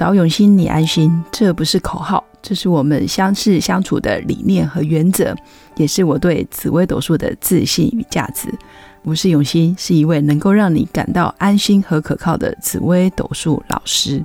[0.00, 1.12] 找永新，你安心。
[1.30, 5.36] 这不是口号，这是我们相识相处的理念和原则，
[5.76, 8.48] 也是我对紫微斗数的自信与价值。
[9.02, 14.24] 我是永新，是一位能够让你感到安心和可靠的紫微斗数老师。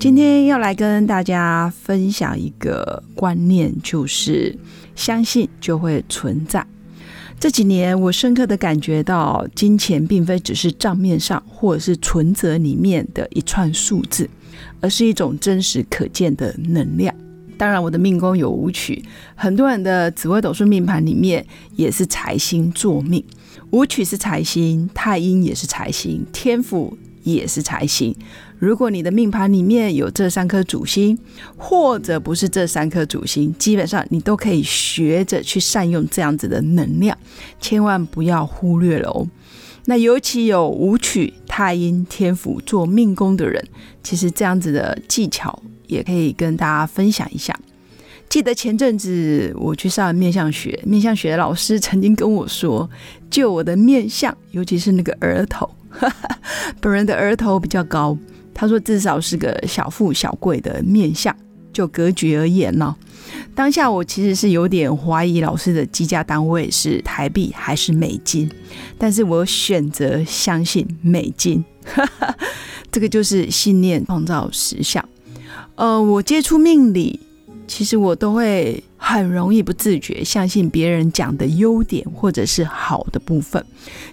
[0.00, 4.58] 今天要来跟大家分享一个观念，就是
[4.96, 6.66] 相信就会存在。
[7.38, 14.28] 这几年，我深刻的感觉到，金钱并非只是账面上或者是存折里面的一串数字，
[14.80, 17.14] 而是一种真实可见的能量。
[17.58, 19.02] 当然，我的命宫有舞曲，
[19.34, 23.22] 很多人的紫微斗数命盘里面也是财星作命，
[23.70, 26.96] 舞曲是财星，太阴也是财星，天府
[27.34, 28.14] 也是财星。
[28.58, 31.18] 如果你的命盘里面有这三颗主星，
[31.56, 37.16] 或者不是这三颗主星，基本上你都可以学着去善用这样子的能量，
[37.60, 39.28] 千万不要忽略了哦。
[39.84, 43.62] 那尤其有武曲、太阴、天府做命宫的人，
[44.02, 47.54] 其实这样子的技巧也可以跟大家分享一下。
[48.28, 52.88] 记得前阵子我去上面相学，面相学的老师曾经跟我说，
[53.30, 55.70] 就我的面相，尤其是那个额头，
[56.80, 58.16] 本人的额头比较高。
[58.58, 61.36] 他说：“至少是个小富小贵的面相，
[61.74, 62.96] 就格局而言呢，
[63.54, 68.50] 当下我其实是有点怀疑老师的计价单位是台币还是美金，
[68.96, 71.62] 但是我选择相信美金，
[72.90, 75.06] 这个就是信念创造实相。
[75.74, 77.20] 呃，我接触命理。”
[77.66, 83.64] 其实我都会很容易不自觉相信别人讲的优点或者是好的部分，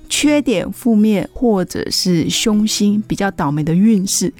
[0.09, 4.33] 缺点、负面或者是凶星比较倒霉的运势，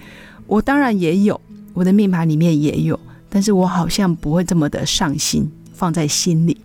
[0.48, 1.40] 我当然也有，
[1.74, 6.58] 我的命盘里面也有，但是我好像不会这么的上心放在心里，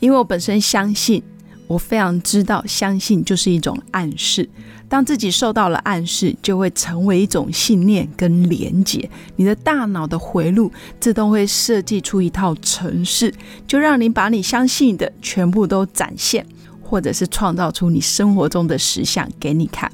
[0.00, 1.22] 因为我本身相信。
[1.66, 4.48] 我非常知道，相信就是一种暗示。
[4.86, 9.08] 当自己受到了暗示，就会成为一种信念跟连结。
[9.36, 10.70] 你的大脑的回路
[11.00, 13.34] 自动会设计出一套程式，
[13.66, 16.46] 就让你把你相信的全部都展现，
[16.82, 19.90] 或者是创造出你生活中的实像给你看。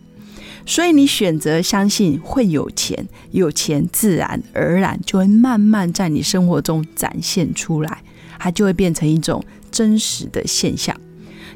[0.67, 8.03] 所以你选择相信会有钱，有钱自然而然就会慢慢在你生活中展现出来，
[8.39, 10.95] 它就会变成一种真实的现象。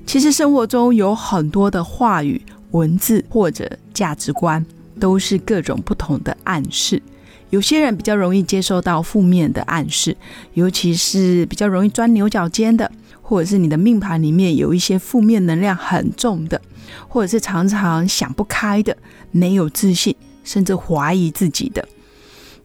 [0.07, 4.65] 其实生活中有很多的话语、文字或者价值观，
[5.01, 7.03] 都是各种不同的暗示。
[7.51, 10.17] 有些人比较容易接受到负面的暗示，
[10.55, 12.91] 尤其是比较容易钻牛角尖的，
[13.23, 16.61] 或者是你的命盘里面有一些负面能量很重的，
[17.09, 18.97] 或者是常常想不开的、
[19.31, 21.87] 没有自信，甚至怀疑自己的。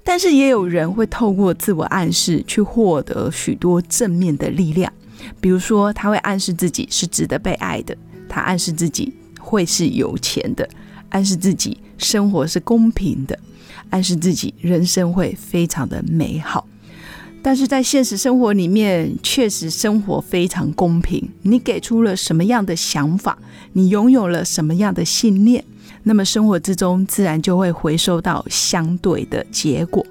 [0.04, 4.92] 但是也有人会透过自我暗示去获得许多正面的力量。
[5.42, 7.96] 比如说，他会暗示自己是值得被爱的，
[8.28, 10.68] 他暗示自己会是有钱的，
[11.10, 13.38] 暗示自己生活是公平的，
[13.90, 16.68] 暗示自己人生会非常的美好。
[17.42, 21.26] 但是在现实生活里面，确实生活非常公平。
[21.42, 23.38] 你给出了什么样的想法，
[23.72, 25.64] 你拥有了什么样的信念，
[26.04, 30.06] 那么生活之中自然就会回收到相对的结果。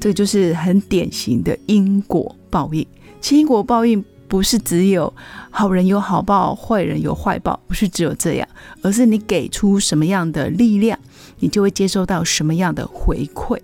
[0.00, 2.86] 这就是很典型的因果报应。
[3.20, 4.02] 其因果报应。
[4.30, 5.12] 不是只有
[5.50, 8.48] 好人有好报，坏人有坏报，不是只有这样，
[8.80, 10.96] 而是你给出什么样的力量，
[11.40, 13.58] 你就会接收到什么样的回馈。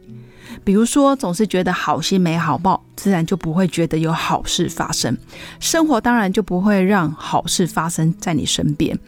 [0.64, 5.16] 比如说，总是觉得好心没好报，自然就不会觉得有好事发生，
[5.60, 8.98] 生活当然就不会让好事发生在你身边。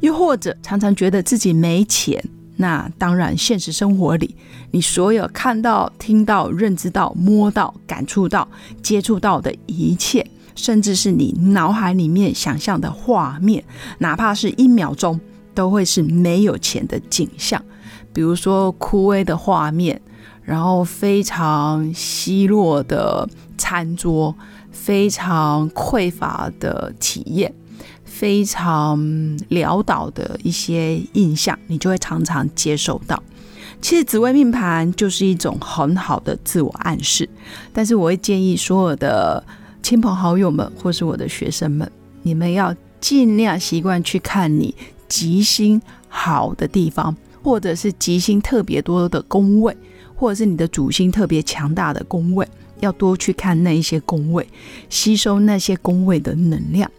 [0.00, 2.22] 又或者常常觉得自己没钱，
[2.56, 4.36] 那当然现实生活里，
[4.72, 8.46] 你所有看到、听到、认知到、摸到、感触到、
[8.82, 10.26] 接触到的一切。
[10.58, 13.62] 甚至是你脑海里面想象的画面，
[13.98, 15.18] 哪怕是一秒钟，
[15.54, 17.64] 都会是没有钱的景象。
[18.12, 20.00] 比如说枯萎的画面，
[20.42, 24.34] 然后非常稀落的餐桌，
[24.72, 27.54] 非常匮乏的体验，
[28.04, 28.98] 非常
[29.50, 33.22] 潦倒的一些印象，你就会常常接受到。
[33.80, 37.28] 其实紫微命盘就是一种很好的自我暗示，
[37.72, 39.44] 但是我会建议所有的。
[39.88, 41.90] 亲朋好友们，或是我的学生们，
[42.20, 44.74] 你们要尽量习惯去看你
[45.08, 45.80] 吉星
[46.10, 49.74] 好的地方，或者是吉星特别多的宫位，
[50.14, 52.46] 或者是你的主星特别强大的宫位，
[52.80, 54.46] 要多去看那一些宫位，
[54.90, 56.90] 吸收那些宫位的能量。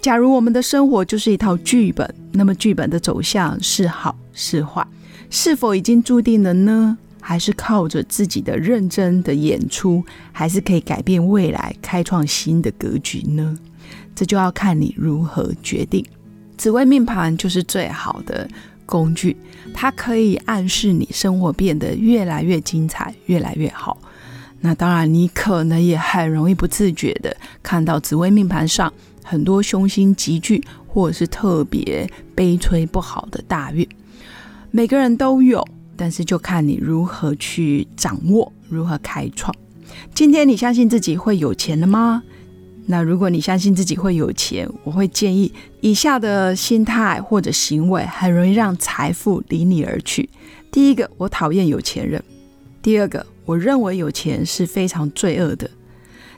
[0.00, 4.86] 假如我们的生活就是一套剧本，那么剧本的走向是好是坏，
[5.28, 6.96] 是否已经注定了呢？
[7.28, 10.02] 还是靠着自己的认真的演出，
[10.32, 13.54] 还是可以改变未来、开创新的格局呢？
[14.14, 16.02] 这就要看你如何决定。
[16.56, 18.48] 紫微命盘就是最好的
[18.86, 19.36] 工具，
[19.74, 23.98] 它可以暗示你生活变得越来越精彩，越来越好。
[24.60, 28.90] 那当然，你可能也很容易不自觉的看到紫微命盘上
[29.22, 33.86] 很多凶星集聚，或者是特别悲催不好的大运。
[34.70, 35.62] 每个人都有，
[35.98, 39.54] 但是就看你如何去掌握，如何开创。
[40.14, 42.22] 今天你相信自己会有钱了吗？
[42.86, 50.30] 那如果你相信自己会有钱，我会建议以下的心态或者行为很容易让财富离你而去。
[50.70, 52.22] 第一个，我讨厌有钱人；
[52.80, 55.68] 第二个，我认为有钱是非常罪恶的；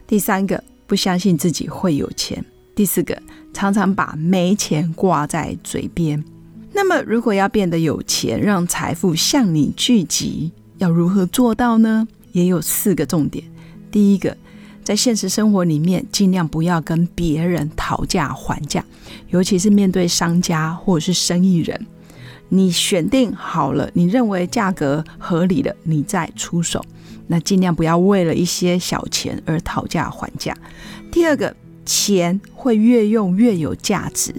[0.07, 2.43] 第三个，不相信自己会有钱；
[2.75, 3.17] 第四个，
[3.53, 6.21] 常常把没钱挂在嘴边。
[6.73, 12.07] 那么，如果要变得有钱，让财富向你聚集，要如何做到呢？
[12.31, 13.43] 也有四个重点。
[13.91, 14.35] 第一个。
[14.83, 18.83] 在现实生活里面，尽量不要跟别人讨价还价，
[19.29, 21.85] 尤其是面对商家或者是生意人。
[22.49, 26.83] 你选定好了，你认为价格合理了，你再出手。
[27.27, 30.57] 那尽量不要为了一些小钱而讨价还价。
[31.11, 34.33] 第二个，钱会越用越有价值，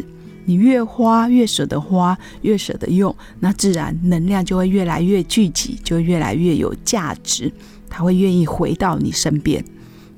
[0.44, 7.52] 你越花越舍得花，越舍得用，那自然能量就会越来越聚集，就越来越有价值，
[7.88, 9.64] 他会愿意回到你身边。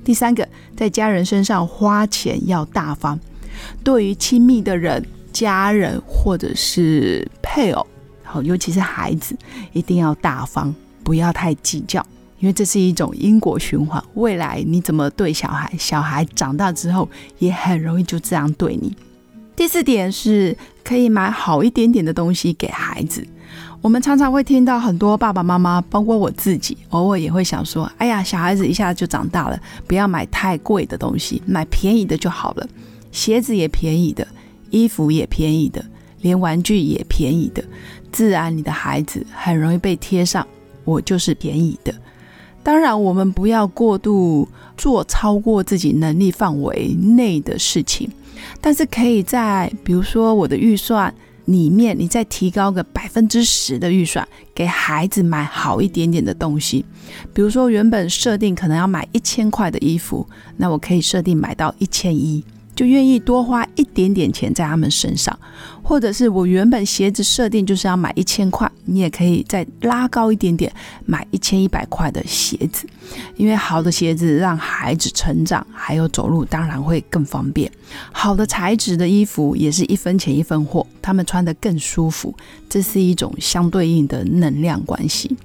[0.03, 3.19] 第三个，在家人身上花钱要大方。
[3.83, 7.87] 对于亲密的人、家人或者是配偶，
[8.23, 9.35] 好，尤其是孩子，
[9.73, 10.73] 一定要大方，
[11.03, 12.05] 不要太计较，
[12.39, 14.03] 因为这是一种因果循环。
[14.15, 18.95] 未来你怎么对小孩，小孩长大之后也很容易就这样对你。
[19.55, 23.25] 第四点是，可以买好一点点的东西给孩子。
[23.81, 29.57] 我们常常会听到很多爸爸妈妈，包括我自己，偶尔也会想说：“哎呀，小孩子一下子就长大了，
[29.87, 32.67] 不要买太贵的东西，买便宜的就好了。
[33.11, 34.27] 鞋子也便宜的，
[34.71, 35.85] 衣服也便宜的，
[36.21, 37.63] 连玩具也便宜的，
[38.11, 40.45] 自然你的孩子很容易被贴上
[40.83, 41.93] ‘我就是便宜的’。
[42.65, 48.09] 当然，我们不要过度做超过自己能力范围内的事情，
[48.59, 51.13] 但是可以在比如说我的预算。”
[51.45, 56.83] 里面你再提高个百分之十的预算，给孩子买好一点点的东西，
[57.35, 60.27] 比如说原本设定可能要买一千块的衣服，
[60.57, 62.43] 那我可以设定买到一千一。
[62.75, 65.37] 就愿意多花一点点钱在他们身上，
[65.81, 70.71] 或者是我原本鞋子设定就是要买一千块，你也可以再拉高一点点，
[71.05, 72.85] 买一千一百块的鞋子，
[73.37, 77.71] 因为好的鞋子让孩子成长，还有走路当然会更方便。
[78.11, 82.35] 好的材质的衣服也是一分钱一分货，他们穿得更舒服，
[82.67, 85.35] 这是一种相对应的能量关系。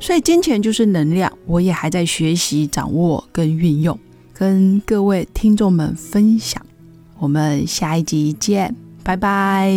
[0.00, 3.98] 所以金钱就是能量，我也还在学习掌握跟运用，
[4.32, 6.64] 跟各位听众们分享。
[7.18, 9.70] 我们下一集见，拜拜。